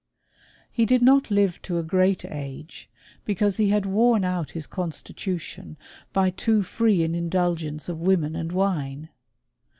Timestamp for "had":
3.69-3.85